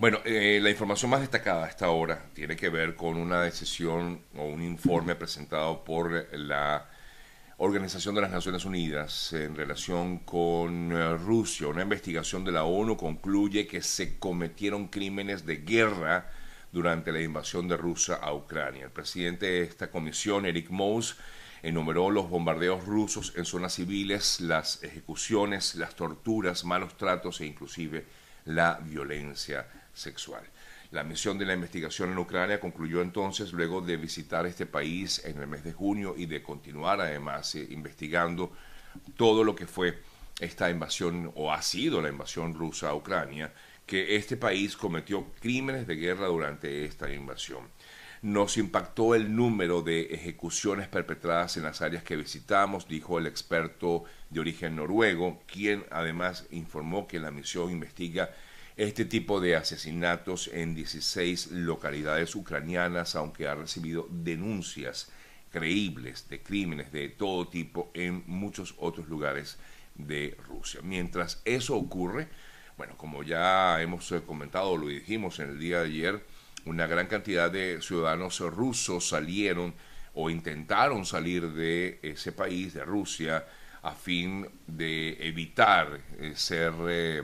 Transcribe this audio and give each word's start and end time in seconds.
Bueno, 0.00 0.20
eh, 0.24 0.60
la 0.62 0.70
información 0.70 1.10
más 1.10 1.22
destacada 1.22 1.64
a 1.64 1.68
esta 1.68 1.90
hora 1.90 2.26
tiene 2.32 2.54
que 2.54 2.68
ver 2.68 2.94
con 2.94 3.16
una 3.16 3.42
decisión 3.42 4.22
o 4.36 4.44
un 4.44 4.62
informe 4.62 5.16
presentado 5.16 5.82
por 5.82 6.28
la 6.38 6.88
Organización 7.56 8.14
de 8.14 8.20
las 8.20 8.30
Naciones 8.30 8.64
Unidas 8.64 9.32
en 9.32 9.56
relación 9.56 10.20
con 10.20 10.92
eh, 10.92 11.16
Rusia. 11.16 11.66
Una 11.66 11.82
investigación 11.82 12.44
de 12.44 12.52
la 12.52 12.62
ONU 12.62 12.96
concluye 12.96 13.66
que 13.66 13.82
se 13.82 14.20
cometieron 14.20 14.86
crímenes 14.86 15.44
de 15.44 15.56
guerra 15.56 16.30
durante 16.70 17.10
la 17.10 17.20
invasión 17.20 17.66
de 17.66 17.76
Rusia 17.76 18.20
a 18.22 18.32
Ucrania. 18.32 18.84
El 18.84 18.92
presidente 18.92 19.46
de 19.46 19.62
esta 19.64 19.90
comisión, 19.90 20.46
Eric 20.46 20.70
Mous, 20.70 21.16
enumeró 21.60 22.08
los 22.10 22.30
bombardeos 22.30 22.84
rusos 22.84 23.32
en 23.34 23.44
zonas 23.44 23.74
civiles, 23.74 24.38
las 24.38 24.80
ejecuciones, 24.84 25.74
las 25.74 25.96
torturas, 25.96 26.64
malos 26.64 26.96
tratos 26.96 27.40
e 27.40 27.46
inclusive 27.46 28.06
la 28.44 28.78
violencia 28.80 29.66
sexual. 29.98 30.42
La 30.90 31.04
misión 31.04 31.36
de 31.36 31.44
la 31.44 31.52
investigación 31.52 32.12
en 32.12 32.18
Ucrania 32.18 32.60
concluyó 32.60 33.02
entonces 33.02 33.52
luego 33.52 33.82
de 33.82 33.98
visitar 33.98 34.46
este 34.46 34.64
país 34.64 35.22
en 35.24 35.38
el 35.38 35.46
mes 35.46 35.62
de 35.62 35.74
junio 35.74 36.14
y 36.16 36.24
de 36.24 36.42
continuar 36.42 37.00
además 37.02 37.54
eh, 37.56 37.66
investigando 37.70 38.52
todo 39.16 39.44
lo 39.44 39.54
que 39.54 39.66
fue 39.66 39.98
esta 40.40 40.70
invasión 40.70 41.30
o 41.34 41.52
ha 41.52 41.60
sido 41.60 42.00
la 42.00 42.08
invasión 42.08 42.54
rusa 42.54 42.88
a 42.88 42.94
Ucrania, 42.94 43.52
que 43.84 44.16
este 44.16 44.36
país 44.36 44.76
cometió 44.76 45.26
crímenes 45.40 45.86
de 45.86 45.96
guerra 45.96 46.26
durante 46.26 46.84
esta 46.86 47.12
invasión. 47.12 47.68
Nos 48.22 48.56
impactó 48.56 49.14
el 49.14 49.34
número 49.34 49.82
de 49.82 50.02
ejecuciones 50.02 50.88
perpetradas 50.88 51.56
en 51.56 51.64
las 51.64 51.82
áreas 51.82 52.02
que 52.02 52.16
visitamos, 52.16 52.88
dijo 52.88 53.18
el 53.18 53.26
experto 53.26 54.04
de 54.30 54.40
origen 54.40 54.76
noruego, 54.76 55.40
quien 55.46 55.84
además 55.90 56.46
informó 56.50 57.06
que 57.06 57.20
la 57.20 57.30
misión 57.30 57.70
investiga 57.70 58.30
este 58.78 59.04
tipo 59.04 59.40
de 59.40 59.56
asesinatos 59.56 60.48
en 60.52 60.72
16 60.72 61.50
localidades 61.50 62.36
ucranianas, 62.36 63.16
aunque 63.16 63.48
ha 63.48 63.56
recibido 63.56 64.06
denuncias 64.08 65.10
creíbles 65.50 66.28
de 66.28 66.40
crímenes 66.44 66.92
de 66.92 67.08
todo 67.08 67.48
tipo 67.48 67.90
en 67.92 68.22
muchos 68.28 68.76
otros 68.78 69.08
lugares 69.08 69.58
de 69.96 70.36
Rusia. 70.46 70.80
Mientras 70.84 71.42
eso 71.44 71.76
ocurre, 71.76 72.28
bueno, 72.76 72.96
como 72.96 73.24
ya 73.24 73.82
hemos 73.82 74.12
eh, 74.12 74.22
comentado, 74.24 74.76
lo 74.76 74.86
dijimos 74.86 75.40
en 75.40 75.50
el 75.50 75.58
día 75.58 75.80
de 75.80 75.86
ayer, 75.86 76.24
una 76.64 76.86
gran 76.86 77.08
cantidad 77.08 77.50
de 77.50 77.82
ciudadanos 77.82 78.38
rusos 78.38 79.08
salieron 79.08 79.74
o 80.14 80.30
intentaron 80.30 81.04
salir 81.04 81.50
de 81.50 81.98
ese 82.02 82.30
país, 82.30 82.74
de 82.74 82.84
Rusia, 82.84 83.44
a 83.82 83.92
fin 83.92 84.46
de 84.68 85.16
evitar 85.26 86.00
eh, 86.20 86.34
ser 86.36 86.72
eh, 86.88 87.22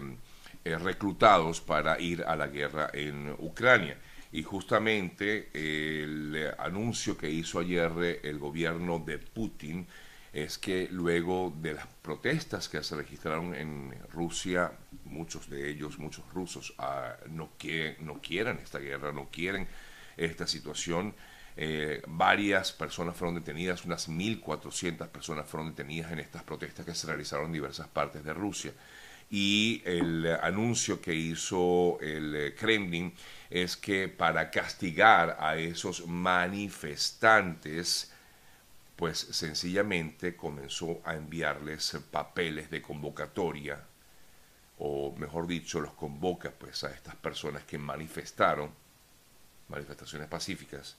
eh, 0.64 0.78
reclutados 0.78 1.60
para 1.60 2.00
ir 2.00 2.24
a 2.26 2.36
la 2.36 2.46
guerra 2.46 2.90
en 2.92 3.34
Ucrania. 3.38 3.98
Y 4.32 4.42
justamente 4.42 5.50
el 5.52 6.52
anuncio 6.58 7.16
que 7.16 7.30
hizo 7.30 7.60
ayer 7.60 8.20
el 8.22 8.38
gobierno 8.38 8.98
de 8.98 9.18
Putin 9.18 9.86
es 10.34 10.58
que 10.58 10.88
luego 10.90 11.54
de 11.60 11.74
las 11.74 11.86
protestas 12.02 12.68
que 12.68 12.82
se 12.82 12.96
registraron 12.96 13.54
en 13.54 13.94
Rusia, 14.12 14.72
muchos 15.04 15.48
de 15.48 15.70
ellos, 15.70 15.98
muchos 16.00 16.24
rusos, 16.32 16.74
ah, 16.78 17.14
no, 17.30 17.50
quieren, 17.56 18.04
no 18.04 18.20
quieren 18.20 18.58
esta 18.58 18.80
guerra, 18.80 19.12
no 19.12 19.28
quieren 19.30 19.68
esta 20.16 20.48
situación. 20.48 21.14
Eh, 21.56 22.02
varias 22.08 22.72
personas 22.72 23.16
fueron 23.16 23.36
detenidas, 23.36 23.84
unas 23.84 24.08
1.400 24.08 25.06
personas 25.06 25.48
fueron 25.48 25.70
detenidas 25.70 26.10
en 26.10 26.18
estas 26.18 26.42
protestas 26.42 26.84
que 26.84 26.96
se 26.96 27.06
realizaron 27.06 27.46
en 27.46 27.52
diversas 27.52 27.86
partes 27.86 28.24
de 28.24 28.34
Rusia 28.34 28.72
y 29.30 29.82
el 29.84 30.26
anuncio 30.42 31.00
que 31.00 31.14
hizo 31.14 31.98
el 32.00 32.54
Kremlin 32.56 33.14
es 33.50 33.76
que 33.76 34.08
para 34.08 34.50
castigar 34.50 35.36
a 35.40 35.56
esos 35.56 36.06
manifestantes, 36.06 38.12
pues 38.96 39.18
sencillamente 39.18 40.36
comenzó 40.36 41.00
a 41.04 41.14
enviarles 41.14 41.96
papeles 42.10 42.70
de 42.70 42.82
convocatoria, 42.82 43.84
o 44.78 45.14
mejor 45.16 45.46
dicho, 45.46 45.80
los 45.80 45.94
convoca 45.94 46.50
pues 46.50 46.84
a 46.84 46.90
estas 46.90 47.14
personas 47.16 47.64
que 47.64 47.78
manifestaron, 47.78 48.70
manifestaciones 49.68 50.28
pacíficas, 50.28 50.96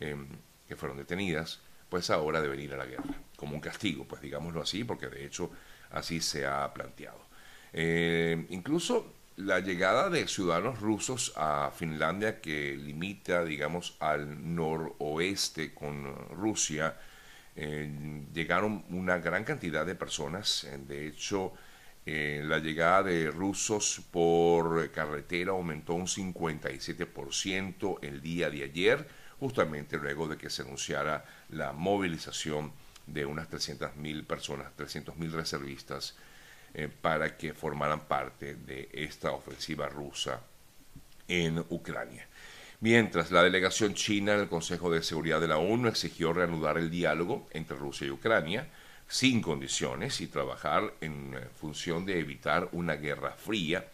em, 0.00 0.26
que 0.66 0.76
fueron 0.76 0.98
detenidas, 0.98 1.60
pues 1.88 2.10
ahora 2.10 2.40
deben 2.40 2.60
ir 2.60 2.72
a 2.74 2.76
la 2.76 2.86
guerra, 2.86 3.14
como 3.36 3.54
un 3.54 3.60
castigo, 3.60 4.06
pues 4.06 4.22
digámoslo 4.22 4.62
así, 4.62 4.84
porque 4.84 5.08
de 5.08 5.26
hecho 5.26 5.50
así 5.90 6.20
se 6.20 6.46
ha 6.46 6.72
planteado. 6.72 7.31
Eh, 7.72 8.46
incluso 8.50 9.14
la 9.36 9.60
llegada 9.60 10.10
de 10.10 10.28
ciudadanos 10.28 10.80
rusos 10.80 11.32
a 11.36 11.70
Finlandia, 11.74 12.40
que 12.40 12.76
limita, 12.76 13.44
digamos, 13.44 13.96
al 13.98 14.54
noroeste 14.54 15.72
con 15.74 16.14
Rusia, 16.30 16.96
eh, 17.56 18.24
llegaron 18.32 18.84
una 18.90 19.18
gran 19.18 19.44
cantidad 19.44 19.86
de 19.86 19.94
personas. 19.94 20.64
Eh, 20.64 20.78
de 20.86 21.06
hecho, 21.06 21.52
la 22.04 22.58
llegada 22.58 23.04
de 23.04 23.30
rusos 23.30 24.02
por 24.10 24.90
carretera 24.90 25.52
aumentó 25.52 25.94
un 25.94 26.08
57% 26.08 27.98
el 28.02 28.20
día 28.20 28.50
de 28.50 28.64
ayer, 28.64 29.06
justamente 29.38 29.98
luego 29.98 30.26
de 30.26 30.36
que 30.36 30.50
se 30.50 30.62
anunciara 30.62 31.24
la 31.50 31.72
movilización 31.72 32.72
de 33.06 33.24
unas 33.24 33.48
300.000 33.48 34.26
personas, 34.26 34.72
300.000 34.76 35.30
reservistas 35.30 36.16
eh, 36.74 36.88
para 36.88 37.36
que 37.36 37.52
formaran 37.52 38.00
parte 38.00 38.54
de 38.54 38.88
esta 38.92 39.32
ofensiva 39.32 39.88
rusa 39.88 40.40
en 41.28 41.58
Ucrania. 41.68 42.26
Mientras 42.80 43.30
la 43.30 43.42
delegación 43.42 43.94
china 43.94 44.34
en 44.34 44.40
el 44.40 44.48
Consejo 44.48 44.90
de 44.90 45.02
Seguridad 45.02 45.40
de 45.40 45.48
la 45.48 45.58
ONU 45.58 45.88
exigió 45.88 46.32
reanudar 46.32 46.78
el 46.78 46.90
diálogo 46.90 47.46
entre 47.52 47.76
Rusia 47.76 48.06
y 48.06 48.10
Ucrania 48.10 48.66
sin 49.06 49.42
condiciones 49.42 50.20
y 50.20 50.28
trabajar 50.28 50.94
en 51.00 51.34
eh, 51.34 51.40
función 51.60 52.06
de 52.06 52.18
evitar 52.18 52.68
una 52.72 52.94
guerra 52.94 53.32
fría 53.32 53.86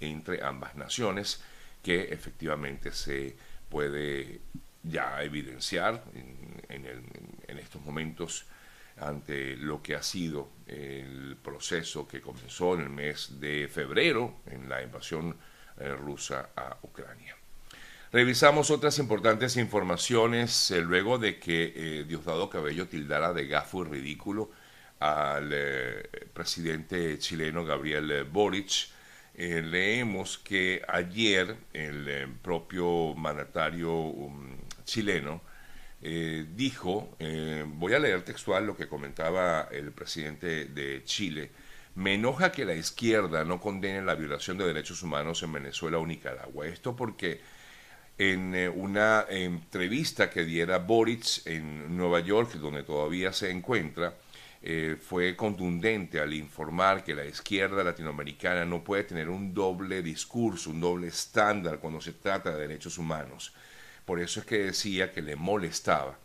entre 0.00 0.44
ambas 0.44 0.76
naciones 0.76 1.42
que 1.82 2.12
efectivamente 2.12 2.92
se 2.92 3.34
puede 3.70 4.40
ya 4.82 5.22
evidenciar 5.22 6.02
en 6.68 7.58
estos 7.58 7.82
momentos 7.82 8.44
ante 8.98 9.56
lo 9.56 9.82
que 9.82 9.94
ha 9.94 10.02
sido 10.02 10.48
el 10.66 11.36
proceso 11.42 12.08
que 12.08 12.20
comenzó 12.20 12.74
en 12.74 12.80
el 12.82 12.90
mes 12.90 13.40
de 13.40 13.68
febrero 13.68 14.36
en 14.46 14.68
la 14.68 14.82
invasión 14.82 15.36
eh, 15.78 15.94
rusa 15.94 16.50
a 16.56 16.76
Ucrania. 16.82 17.36
Revisamos 18.12 18.70
otras 18.70 18.98
importantes 18.98 19.56
informaciones 19.56 20.70
eh, 20.70 20.80
luego 20.80 21.18
de 21.18 21.38
que 21.38 21.72
eh, 21.76 22.04
Diosdado 22.04 22.48
Cabello 22.48 22.88
tildara 22.88 23.32
de 23.32 23.46
gafo 23.46 23.84
y 23.84 23.88
ridículo 23.88 24.50
al 24.98 25.54
presidente 26.32 27.18
chileno 27.18 27.66
Gabriel 27.66 28.24
Boric. 28.24 28.88
leemos 29.34 30.38
que 30.38 30.80
ayer 30.88 31.54
el 31.74 32.30
propio 32.40 33.14
mandatario 33.14 33.92
um, 33.92 34.56
chileno 34.86 35.42
eh, 36.02 36.46
dijo, 36.54 37.16
eh, 37.18 37.64
voy 37.66 37.94
a 37.94 37.98
leer 37.98 38.22
textual 38.22 38.66
lo 38.66 38.76
que 38.76 38.86
comentaba 38.86 39.68
el 39.72 39.92
presidente 39.92 40.66
de 40.66 41.02
Chile, 41.04 41.50
me 41.94 42.14
enoja 42.14 42.52
que 42.52 42.66
la 42.66 42.74
izquierda 42.74 43.44
no 43.44 43.58
condene 43.60 44.02
la 44.02 44.14
violación 44.14 44.58
de 44.58 44.66
derechos 44.66 45.02
humanos 45.02 45.42
en 45.42 45.52
Venezuela 45.52 45.98
o 45.98 46.06
Nicaragua. 46.06 46.66
Esto 46.66 46.94
porque 46.94 47.40
en 48.18 48.54
eh, 48.54 48.68
una 48.68 49.24
entrevista 49.30 50.28
que 50.28 50.44
diera 50.44 50.78
Boric 50.78 51.46
en 51.46 51.96
Nueva 51.96 52.20
York, 52.20 52.52
donde 52.54 52.82
todavía 52.82 53.32
se 53.32 53.50
encuentra, 53.50 54.14
fue 55.00 55.36
contundente 55.36 56.18
al 56.18 56.34
informar 56.34 57.04
que 57.04 57.14
la 57.14 57.24
izquierda 57.24 57.84
latinoamericana 57.84 58.64
no 58.64 58.82
puede 58.82 59.04
tener 59.04 59.28
un 59.28 59.54
doble 59.54 60.02
discurso, 60.02 60.70
un 60.70 60.80
doble 60.80 61.06
estándar 61.06 61.78
cuando 61.78 62.00
se 62.00 62.14
trata 62.14 62.50
de 62.50 62.66
derechos 62.66 62.98
humanos. 62.98 63.52
Por 64.06 64.20
eso 64.20 64.40
es 64.40 64.46
que 64.46 64.58
decía 64.58 65.12
que 65.12 65.20
le 65.20 65.36
molestaba 65.36 66.16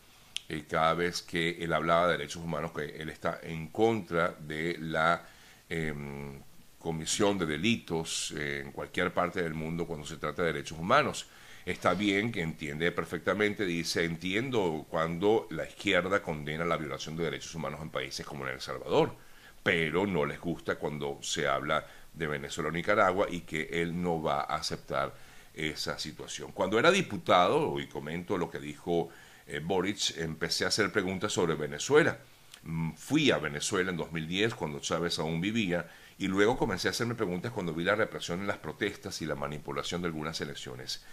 eh, 0.48 0.66
cada 0.70 0.94
vez 0.94 1.24
que 1.24 1.64
él 1.64 1.74
hablaba 1.74 2.08
de 2.08 2.18
derechos 2.20 2.44
humanos, 2.44 2.72
que 2.72 3.02
él 3.02 3.10
está 3.10 3.40
en 3.42 3.70
contra 3.70 4.36
de 4.40 4.78
la 4.80 5.26
em, 5.68 6.40
comisión 6.78 7.38
de 7.40 7.46
delitos 7.48 8.34
eh, 8.38 8.62
en 8.64 8.72
cualquier 8.72 9.14
parte 9.14 9.42
del 9.42 9.56
mundo 9.56 9.88
cuando 9.88 10.06
se 10.06 10.18
trata 10.18 10.44
de 10.44 10.54
derechos 10.54 10.78
humanos. 10.78 11.26
Está 11.66 11.94
bien 11.96 12.32
que 12.32 12.42
entiende 12.42 12.92
perfectamente, 12.92 13.66
dice, 13.66 14.04
entiendo 14.04 14.86
cuando 14.90 15.48
la 15.52 15.66
izquierda 15.66 16.22
condena 16.22 16.66
la 16.66 16.78
violación 16.78 17.16
de 17.18 17.24
derechos 17.24 17.56
humanos 17.56 17.82
en 17.82 17.90
países 17.90 18.26
como 18.26 18.48
en 18.48 18.54
El 18.54 18.62
Salvador, 18.62 19.16
pero 19.64 20.06
no 20.06 20.26
les 20.26 20.40
gusta 20.40 20.76
cuando 20.76 21.20
se 21.22 21.48
habla 21.48 21.86
de 22.14 22.28
Venezuela 22.28 22.70
o 22.70 22.72
Nicaragua 22.72 23.28
y 23.30 23.42
que 23.42 23.70
él 23.72 24.00
no 24.00 24.22
va 24.22 24.42
a 24.42 24.56
aceptar 24.56 25.14
esa 25.54 26.00
situación. 26.00 26.52
Cuando 26.52 26.80
era 26.80 26.92
diputado, 26.92 27.80
y 27.80 27.88
comento 27.88 28.38
lo 28.38 28.50
que 28.50 28.60
dijo 28.60 29.10
eh, 29.48 29.60
Boric, 29.64 30.18
empecé 30.18 30.66
a 30.66 30.70
hacer 30.70 30.92
preguntas 30.92 31.34
sobre 31.34 31.56
Venezuela. 31.56 32.20
Mm, 32.64 32.94
fui 32.94 33.32
a 33.32 33.38
Venezuela 33.38 33.92
en 33.92 33.98
2010 33.98 34.56
cuando 34.56 34.80
Chávez 34.80 35.20
aún 35.20 35.42
vivía 35.42 35.90
y 36.18 36.28
luego 36.28 36.58
comencé 36.58 36.88
a 36.88 36.92
hacerme 36.92 37.16
preguntas 37.16 37.52
cuando 37.52 37.74
vi 37.74 37.84
la 37.84 37.96
represión 37.96 38.42
en 38.42 38.48
las 38.48 38.60
protestas 38.60 39.22
y 39.22 39.26
la 39.26 39.36
manipulación 39.36 40.02
de 40.02 40.08
algunas 40.08 40.40
elecciones. 40.42 41.04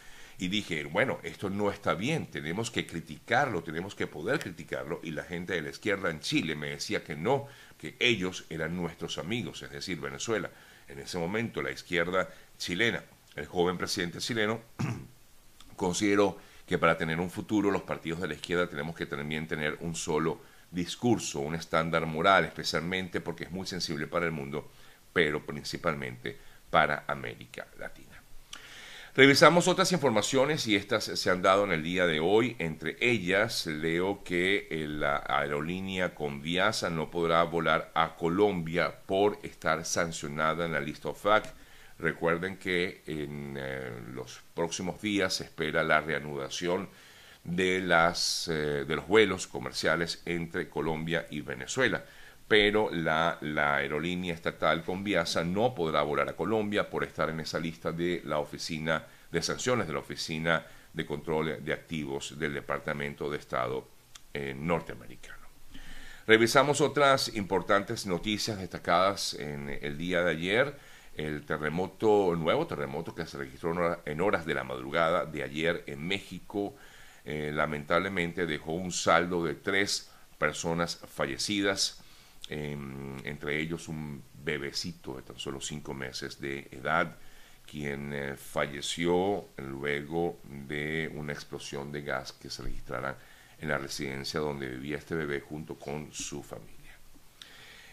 Y 0.41 0.49
dije, 0.49 0.84
bueno, 0.84 1.19
esto 1.25 1.50
no 1.50 1.70
está 1.70 1.94
bien, 1.94 2.26
tenemos 2.26 2.70
que 2.70 2.87
criticarlo, 2.87 3.62
tenemos 3.62 3.96
que 3.96 4.06
poder 4.06 4.38
criticarlo. 4.38 5.00
Y 5.02 5.11
la 5.11 5.25
gente 5.25 5.55
de 5.55 5.62
la 5.62 5.70
izquierda 5.70 6.11
en 6.11 6.20
Chile 6.20 6.55
me 6.55 6.70
decía 6.70 7.02
que 7.02 7.17
no, 7.17 7.49
que 7.76 7.96
ellos 7.99 8.44
eran 8.49 8.76
nuestros 8.76 9.19
amigos, 9.19 9.62
es 9.62 9.70
decir, 9.70 9.99
Venezuela. 10.00 10.50
En 10.87 11.00
ese 11.00 11.19
momento 11.19 11.61
la 11.61 11.73
izquierda 11.73 12.29
chilena, 12.56 13.02
el 13.38 13.46
joven 13.46 13.79
presidente 13.79 14.19
chileno, 14.19 14.61
consideró 15.76 16.38
que 16.67 16.79
para 16.79 16.99
tener 16.99 17.19
un 17.19 17.31
futuro 17.31 17.70
los 17.70 17.82
partidos 17.82 18.20
de 18.20 18.29
la 18.29 18.35
izquierda 18.35 18.69
tenemos 18.69 18.94
que 18.94 19.06
también 19.06 19.46
tener 19.46 19.79
un 19.81 19.94
solo 19.94 20.40
discurso, 20.70 21.40
un 21.40 21.55
estándar 21.55 22.05
moral, 22.06 22.44
especialmente 22.44 23.20
porque 23.20 23.44
es 23.44 23.50
muy 23.50 23.67
sensible 23.67 24.06
para 24.06 24.26
el 24.26 24.32
mundo, 24.32 24.70
pero 25.12 25.44
principalmente 25.46 26.37
para 26.70 27.05
América 27.06 27.67
Latina. 27.79 28.08
Revisamos 29.14 29.67
otras 29.67 29.91
informaciones 29.91 30.67
y 30.69 30.76
estas 30.76 31.05
se 31.05 31.31
han 31.31 31.43
dado 31.43 31.64
en 31.64 31.73
el 31.73 31.82
día 31.82 32.06
de 32.06 32.20
hoy. 32.20 32.55
Entre 32.61 32.96
ellas, 33.00 33.67
leo 33.67 34.23
que 34.23 34.69
eh, 34.70 34.87
la 34.87 35.25
aerolínea 35.26 36.14
Conviasa 36.14 36.88
no 36.88 37.11
podrá 37.11 37.43
volar 37.43 37.91
a 37.94 38.14
Colombia 38.14 39.00
por 39.06 39.38
estar 39.43 39.84
sancionada 39.84 40.67
en 40.67 40.73
la 40.73 40.81
lista 40.81 41.08
OFAC. 41.08 41.52
Recuerden 41.98 42.56
que 42.56 43.02
en 43.06 43.56
eh, 43.58 43.90
los 44.12 44.40
próximos 44.54 45.00
días 45.02 45.34
se 45.34 45.44
espera 45.44 45.82
la 45.82 46.00
reanudación 46.00 46.88
de, 47.44 47.80
las, 47.80 48.48
eh, 48.48 48.84
de 48.86 48.96
los 48.96 49.06
vuelos 49.08 49.46
comerciales 49.46 50.22
entre 50.24 50.68
Colombia 50.68 51.26
y 51.30 51.40
Venezuela. 51.40 52.04
Pero 52.46 52.90
la, 52.90 53.38
la 53.42 53.76
aerolínea 53.76 54.32
estatal 54.32 54.82
Conviasa 54.84 55.44
no 55.44 55.74
podrá 55.74 56.02
volar 56.02 56.28
a 56.28 56.36
Colombia 56.36 56.88
por 56.88 57.04
estar 57.04 57.28
en 57.30 57.40
esa 57.40 57.58
lista 57.58 57.92
de 57.92 58.22
la 58.24 58.38
oficina 58.38 59.04
de 59.30 59.42
sanciones 59.42 59.86
de 59.86 59.92
la 59.92 59.98
Oficina 59.98 60.66
de 60.92 61.06
Control 61.06 61.62
de 61.64 61.72
Activos 61.72 62.38
del 62.38 62.54
Departamento 62.54 63.30
de 63.30 63.38
Estado 63.38 63.86
eh, 64.32 64.54
norteamericano. 64.56 65.36
Revisamos 66.26 66.80
otras 66.80 67.34
importantes 67.34 68.06
noticias 68.06 68.58
destacadas 68.58 69.34
en 69.34 69.78
el 69.80 69.96
día 69.96 70.22
de 70.22 70.30
ayer. 70.30 70.78
El 71.19 71.44
terremoto, 71.44 72.37
nuevo 72.37 72.69
terremoto 72.69 73.12
que 73.12 73.26
se 73.26 73.38
registró 73.38 74.00
en 74.06 74.20
horas 74.20 74.47
de 74.47 74.55
la 74.55 74.62
madrugada 74.62 75.26
de 75.26 75.43
ayer 75.43 75.82
en 75.88 76.06
México, 76.06 76.76
eh, 77.25 77.50
lamentablemente 77.53 78.47
dejó 78.47 78.73
un 78.73 78.93
saldo 78.93 79.44
de 79.44 79.56
tres 79.56 80.11
personas 80.38 80.97
fallecidas, 81.12 82.00
em, 82.49 83.17
entre 83.25 83.61
ellos 83.61 83.88
un 83.88 84.23
bebecito 84.44 85.17
de 85.17 85.23
tan 85.23 85.38
solo 85.41 85.61
cinco 85.61 85.93
meses 85.93 86.41
de 86.41 86.69
edad 86.70 87.17
quien 87.67 88.12
eh, 88.15 88.37
falleció 88.37 89.49
luego 89.56 90.38
de 90.44 91.11
una 91.12 91.32
explosión 91.32 91.91
de 91.91 92.03
gas 92.03 92.32
que 92.32 92.49
se 92.49 92.62
registrara 92.62 93.19
en 93.59 93.69
la 93.69 93.79
residencia 93.79 94.38
donde 94.38 94.69
vivía 94.69 94.99
este 94.99 95.17
bebé 95.17 95.41
junto 95.41 95.75
con 95.75 96.12
su 96.12 96.44
familia. 96.44 96.77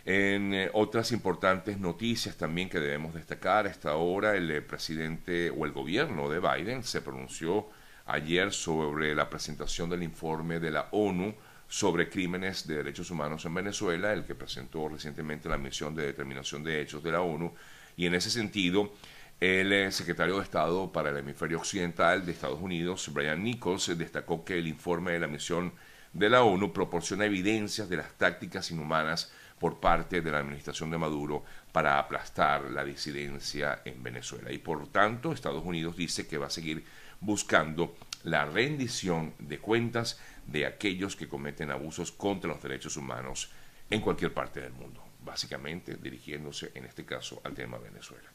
En 0.05 0.53
eh, 0.53 0.69
otras 0.73 1.11
importantes 1.11 1.79
noticias 1.79 2.37
también 2.37 2.69
que 2.69 2.79
debemos 2.79 3.15
destacar, 3.15 3.65
a 3.65 3.71
esta 3.71 3.95
hora 3.95 4.35
el 4.37 4.51
eh, 4.51 4.61
presidente 4.61 5.49
o 5.49 5.65
el 5.65 5.71
gobierno 5.71 6.29
de 6.29 6.39
Biden 6.39 6.83
se 6.83 7.01
pronunció 7.01 7.69
ayer 8.05 8.53
sobre 8.53 9.15
la 9.15 9.27
presentación 9.31 9.89
del 9.89 10.03
informe 10.03 10.59
de 10.59 10.69
la 10.69 10.89
ONU 10.91 11.33
sobre 11.67 12.07
crímenes 12.07 12.67
de 12.67 12.75
derechos 12.75 13.09
humanos 13.09 13.45
en 13.45 13.55
Venezuela, 13.55 14.13
el 14.13 14.25
que 14.25 14.35
presentó 14.35 14.87
recientemente 14.87 15.49
la 15.49 15.57
misión 15.57 15.95
de 15.95 16.05
determinación 16.05 16.63
de 16.63 16.81
hechos 16.81 17.01
de 17.01 17.11
la 17.11 17.21
ONU, 17.21 17.55
y 17.97 18.05
en 18.05 18.13
ese 18.13 18.29
sentido 18.29 18.93
el 19.39 19.91
secretario 19.91 20.37
de 20.37 20.43
Estado 20.43 20.91
para 20.91 21.09
el 21.09 21.17
hemisferio 21.17 21.57
occidental 21.57 22.23
de 22.23 22.31
Estados 22.31 22.61
Unidos, 22.61 23.11
Brian 23.11 23.43
Nichols, 23.43 23.97
destacó 23.97 24.45
que 24.45 24.59
el 24.59 24.67
informe 24.67 25.13
de 25.13 25.19
la 25.19 25.27
misión 25.27 25.73
de 26.13 26.29
la 26.29 26.43
ONU 26.43 26.71
proporciona 26.71 27.25
evidencias 27.25 27.89
de 27.89 27.97
las 27.97 28.13
tácticas 28.13 28.69
inhumanas 28.69 29.33
por 29.59 29.79
parte 29.79 30.21
de 30.21 30.31
la 30.31 30.39
administración 30.39 30.89
de 30.91 30.97
Maduro 30.97 31.43
para 31.71 31.97
aplastar 31.97 32.69
la 32.71 32.83
disidencia 32.83 33.81
en 33.85 34.03
Venezuela. 34.03 34.51
Y 34.51 34.57
por 34.57 34.87
tanto, 34.87 35.31
Estados 35.31 35.63
Unidos 35.63 35.95
dice 35.95 36.27
que 36.27 36.37
va 36.37 36.47
a 36.47 36.51
seguir 36.51 36.83
buscando 37.21 37.95
la 38.23 38.45
rendición 38.45 39.33
de 39.39 39.59
cuentas 39.59 40.19
de 40.45 40.65
aquellos 40.65 41.15
que 41.15 41.27
cometen 41.27 41.71
abusos 41.71 42.11
contra 42.11 42.49
los 42.49 42.61
derechos 42.61 42.97
humanos 42.97 43.51
en 43.89 44.01
cualquier 44.01 44.33
parte 44.33 44.61
del 44.61 44.73
mundo, 44.73 45.03
básicamente 45.23 45.95
dirigiéndose 45.95 46.71
en 46.75 46.85
este 46.85 47.05
caso 47.05 47.41
al 47.43 47.53
tema 47.53 47.77
Venezuela. 47.77 48.29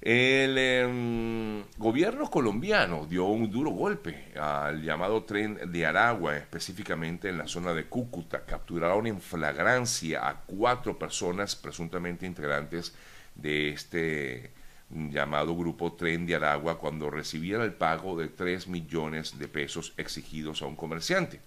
El 0.00 0.58
em, 0.58 1.43
gobierno 1.76 2.30
colombiano 2.30 3.04
dio 3.06 3.24
un 3.24 3.50
duro 3.50 3.70
golpe 3.70 4.32
al 4.38 4.82
llamado 4.82 5.24
tren 5.24 5.58
de 5.72 5.84
Aragua, 5.84 6.36
específicamente 6.36 7.28
en 7.28 7.38
la 7.38 7.48
zona 7.48 7.74
de 7.74 7.86
Cúcuta. 7.86 8.44
Capturaron 8.44 9.06
en 9.06 9.20
flagrancia 9.20 10.28
a 10.28 10.40
cuatro 10.42 10.98
personas 10.98 11.56
presuntamente 11.56 12.26
integrantes 12.26 12.94
de 13.34 13.70
este 13.70 14.52
llamado 14.90 15.56
grupo 15.56 15.94
Tren 15.94 16.26
de 16.26 16.36
Aragua 16.36 16.78
cuando 16.78 17.10
recibían 17.10 17.62
el 17.62 17.72
pago 17.72 18.16
de 18.16 18.28
3 18.28 18.68
millones 18.68 19.38
de 19.38 19.48
pesos 19.48 19.92
exigidos 19.96 20.62
a 20.62 20.66
un 20.66 20.76
comerciante. 20.76 21.40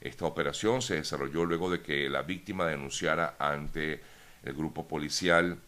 Esta 0.00 0.26
operación 0.26 0.82
se 0.82 0.96
desarrolló 0.96 1.44
luego 1.44 1.70
de 1.70 1.80
que 1.80 2.08
la 2.08 2.22
víctima 2.22 2.66
denunciara 2.66 3.34
ante 3.38 4.02
el 4.44 4.52
grupo 4.52 4.86
policial 4.86 5.58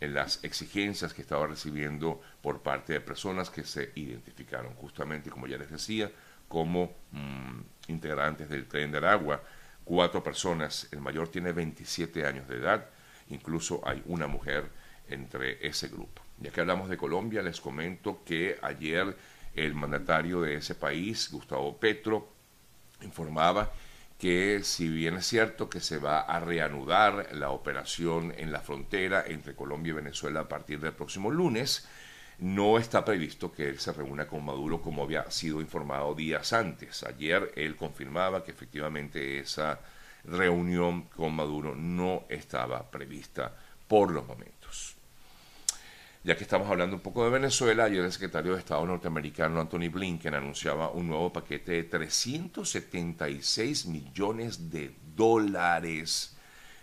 en 0.00 0.14
las 0.14 0.42
exigencias 0.44 1.14
que 1.14 1.22
estaba 1.22 1.46
recibiendo 1.46 2.20
por 2.42 2.62
parte 2.62 2.92
de 2.92 3.00
personas 3.00 3.50
que 3.50 3.64
se 3.64 3.92
identificaron 3.94 4.74
justamente, 4.74 5.30
como 5.30 5.46
ya 5.46 5.56
les 5.56 5.70
decía, 5.70 6.10
como 6.48 6.92
mm, 7.12 7.60
integrantes 7.88 8.48
del 8.48 8.66
tren 8.66 8.92
del 8.92 9.04
agua. 9.04 9.42
Cuatro 9.84 10.22
personas, 10.22 10.88
el 10.92 11.00
mayor 11.00 11.28
tiene 11.28 11.52
27 11.52 12.26
años 12.26 12.48
de 12.48 12.56
edad, 12.56 12.86
incluso 13.28 13.80
hay 13.86 14.02
una 14.06 14.26
mujer 14.26 14.68
entre 15.08 15.66
ese 15.66 15.88
grupo. 15.88 16.22
Ya 16.38 16.50
que 16.50 16.60
hablamos 16.60 16.88
de 16.88 16.96
Colombia, 16.96 17.42
les 17.42 17.60
comento 17.60 18.22
que 18.24 18.58
ayer 18.62 19.16
el 19.54 19.74
mandatario 19.74 20.40
de 20.40 20.56
ese 20.56 20.74
país, 20.74 21.30
Gustavo 21.30 21.76
Petro, 21.78 22.32
informaba 23.02 23.72
que 24.18 24.62
si 24.62 24.88
bien 24.88 25.16
es 25.16 25.26
cierto 25.26 25.68
que 25.68 25.80
se 25.80 25.98
va 25.98 26.20
a 26.20 26.40
reanudar 26.40 27.28
la 27.32 27.50
operación 27.50 28.32
en 28.36 28.52
la 28.52 28.60
frontera 28.60 29.24
entre 29.26 29.54
Colombia 29.54 29.90
y 29.90 29.94
Venezuela 29.94 30.40
a 30.40 30.48
partir 30.48 30.80
del 30.80 30.92
próximo 30.92 31.30
lunes, 31.30 31.86
no 32.38 32.78
está 32.78 33.04
previsto 33.04 33.52
que 33.52 33.68
él 33.68 33.78
se 33.78 33.92
reúna 33.92 34.26
con 34.26 34.44
Maduro 34.44 34.80
como 34.80 35.02
había 35.02 35.30
sido 35.30 35.60
informado 35.60 36.14
días 36.14 36.52
antes. 36.52 37.02
Ayer 37.04 37.52
él 37.56 37.76
confirmaba 37.76 38.42
que 38.44 38.50
efectivamente 38.50 39.38
esa 39.38 39.80
reunión 40.24 41.02
con 41.02 41.34
Maduro 41.34 41.74
no 41.74 42.24
estaba 42.28 42.90
prevista 42.90 43.54
por 43.86 44.10
los 44.10 44.26
momentos. 44.26 44.53
Ya 46.24 46.36
que 46.38 46.44
estamos 46.44 46.70
hablando 46.70 46.96
un 46.96 47.02
poco 47.02 47.22
de 47.22 47.30
Venezuela, 47.30 47.84
ayer 47.84 48.02
el 48.02 48.10
secretario 48.10 48.54
de 48.54 48.60
Estado 48.60 48.86
norteamericano 48.86 49.60
Anthony 49.60 49.90
Blinken 49.92 50.32
anunciaba 50.32 50.88
un 50.88 51.06
nuevo 51.06 51.30
paquete 51.30 51.72
de 51.72 51.84
376 51.84 53.84
millones 53.84 54.70
de 54.70 54.94
dólares 55.14 56.34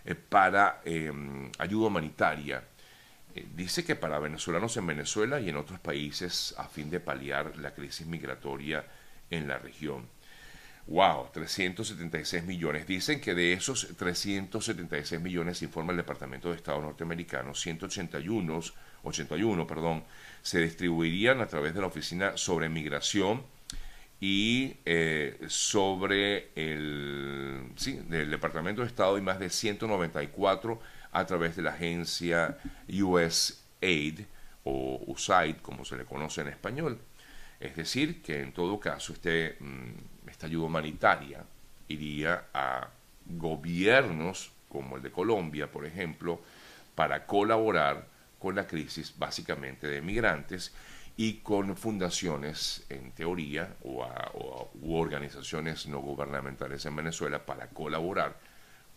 eh, 0.06 0.14
para 0.14 0.82
em, 0.86 1.52
ayuda 1.58 1.88
humanitaria. 1.88 2.64
Eh, 3.34 3.48
dice 3.56 3.84
que 3.84 3.96
para 3.96 4.20
venezolanos 4.20 4.78
en 4.78 4.86
Venezuela 4.86 5.40
y 5.40 5.50
en 5.50 5.56
otros 5.56 5.80
países 5.80 6.54
a 6.60 6.66
fin 6.66 6.92
de 6.92 7.00
paliar 7.00 7.58
la 7.58 7.74
crisis 7.74 8.06
migratoria 8.06 8.86
en 9.32 9.48
la 9.48 9.58
región. 9.58 10.08
Wow, 10.88 11.30
376 11.32 12.44
millones. 12.44 12.88
Dicen 12.88 13.22
que 13.22 13.34
de 13.34 13.54
esos 13.54 13.88
376 13.98 15.22
millones, 15.22 15.62
informa 15.62 15.92
el 15.92 15.98
Departamento 15.98 16.50
de 16.50 16.56
Estado 16.56 16.82
norteamericano, 16.82 17.54
181 17.54 18.62
81, 19.04 19.68
perdón, 19.68 20.04
se 20.42 20.60
distribuirían 20.60 21.42
a 21.42 21.48
través 21.48 21.74
de 21.74 21.82
la 21.82 21.88
Oficina 21.88 22.38
sobre 22.38 22.70
Migración 22.70 23.44
y 24.20 24.76
eh, 24.86 25.40
sobre 25.48 26.50
el 26.56 27.72
sí, 27.76 28.00
del 28.08 28.30
Departamento 28.30 28.82
de 28.82 28.88
Estado 28.88 29.18
y 29.18 29.22
más 29.22 29.40
de 29.40 29.50
194 29.50 30.80
a 31.12 31.26
través 31.26 31.56
de 31.56 31.64
la 31.64 31.72
agencia 31.72 32.58
USAID 32.88 34.22
o 34.64 35.02
USAID, 35.08 35.58
como 35.58 35.84
se 35.86 35.98
le 35.98 36.06
conoce 36.06 36.42
en 36.42 36.50
español. 36.50 37.00
Es 37.62 37.76
decir, 37.76 38.24
que 38.24 38.42
en 38.42 38.54
todo 38.54 38.80
caso 38.80 39.14
este, 39.14 39.56
mm, 39.60 40.30
esta 40.30 40.48
ayuda 40.48 40.66
humanitaria 40.66 41.46
iría 41.88 42.48
a 42.54 42.90
gobiernos 43.26 44.52
como 44.68 44.98
el 44.98 45.04
de 45.04 45.12
Colombia, 45.12 45.72
por 45.72 45.86
ejemplo, 45.86 46.42
para 46.96 47.28
colaborar 47.28 48.08
con 48.40 48.56
la 48.56 48.66
crisis 48.66 49.14
básicamente 49.16 49.88
de 49.88 50.02
migrantes 50.02 50.74
y 51.16 51.36
con 51.36 51.78
fundaciones, 51.78 52.84
en 52.90 53.12
teoría, 53.12 53.76
o, 53.84 54.72
u 54.82 54.96
organizaciones 54.96 55.86
no 55.86 56.00
gubernamentales 56.00 56.84
en 56.88 56.96
Venezuela 56.96 57.46
para 57.46 57.68
colaborar 57.68 58.40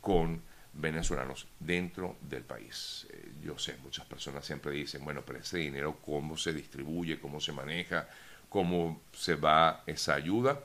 con 0.01 0.41
venezolanos 0.73 1.47
dentro 1.61 2.17
del 2.23 2.45
país. 2.45 3.07
Eh, 3.11 3.33
yo 3.43 3.59
sé, 3.59 3.77
muchas 3.83 4.07
personas 4.07 4.47
siempre 4.47 4.73
dicen, 4.73 5.05
bueno, 5.05 5.23
pero 5.27 5.41
ese 5.41 5.59
dinero, 5.59 5.99
¿cómo 6.01 6.37
se 6.39 6.55
distribuye? 6.55 7.21
¿Cómo 7.21 7.41
se 7.41 7.53
maneja? 7.53 8.09
¿Cómo 8.55 9.01
se 9.13 9.35
va 9.35 9.83
esa 9.85 10.15
ayuda? 10.15 10.61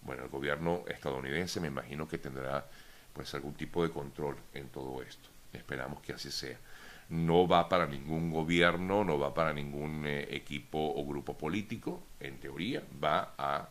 Bueno, 0.00 0.22
el 0.22 0.30
gobierno 0.30 0.84
estadounidense 0.88 1.60
me 1.60 1.68
imagino 1.68 2.08
que 2.08 2.16
tendrá 2.16 2.64
pues 3.12 3.34
algún 3.34 3.52
tipo 3.52 3.82
de 3.82 3.90
control 3.90 4.36
en 4.54 4.70
todo 4.70 5.02
esto. 5.02 5.28
Esperamos 5.52 6.00
que 6.00 6.14
así 6.14 6.30
sea. 6.30 6.56
No 7.10 7.46
va 7.46 7.68
para 7.68 7.84
ningún 7.84 8.30
gobierno, 8.30 9.04
no 9.04 9.18
va 9.18 9.34
para 9.34 9.52
ningún 9.52 10.06
eh, 10.06 10.26
equipo 10.34 10.78
o 10.78 11.04
grupo 11.04 11.36
político, 11.36 12.02
en 12.20 12.38
teoría, 12.40 12.82
va 13.04 13.34
a 13.36 13.68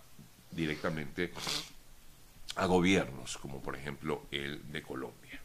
directamente 0.52 1.34
a 2.58 2.68
gobiernos, 2.68 3.36
como 3.40 3.64
por 3.64 3.76
ejemplo 3.76 4.28
el 4.30 4.72
de 4.72 4.84
Colombia. 4.84 5.42